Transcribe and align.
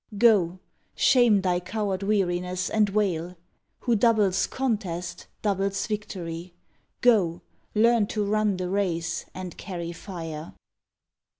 Go! 0.17 0.57
shame 0.95 1.41
thy 1.41 1.59
coward 1.59 2.01
weariness, 2.01 2.71
and 2.71 2.89
wail. 2.89 3.37
Who 3.81 3.95
doubles 3.95 4.47
contest, 4.47 5.27
doubles 5.43 5.85
victory. 5.85 6.55
Go! 7.01 7.43
learn 7.75 8.07
to 8.07 8.25
run 8.25 8.57
the 8.57 8.67
race, 8.67 9.25
and 9.35 9.55
carry 9.59 9.91
fire. 9.91 10.53